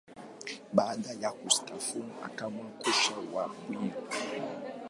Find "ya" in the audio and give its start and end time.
1.21-1.31